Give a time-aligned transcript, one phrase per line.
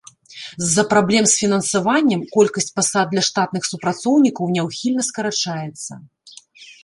[0.67, 5.91] З-за праблем з фінансаваннем колькасць пасад для штатных супрацоўнікаў няўхільна скарачаецца.